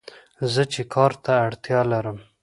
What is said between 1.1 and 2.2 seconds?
ته اړتیا لرم